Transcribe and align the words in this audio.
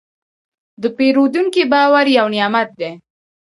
د 0.81 0.83
پیرودونکي 0.97 1.63
باور 1.71 2.05
یو 2.17 2.27
نعمت 2.35 2.69
دی. 2.79 2.91